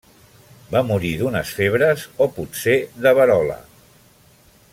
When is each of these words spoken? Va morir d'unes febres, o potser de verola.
Va 0.75 0.81
morir 0.87 1.11
d'unes 1.19 1.51
febres, 1.59 2.07
o 2.27 2.31
potser 2.39 2.77
de 3.07 3.15
verola. 3.21 3.61